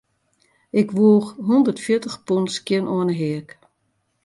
Ik 0.79 0.89
woech 0.97 1.27
hûndertfjirtich 1.47 2.17
pûn 2.25 2.45
skjin 2.55 2.85
oan 2.95 3.09
'e 3.11 3.15
heak. 3.21 3.47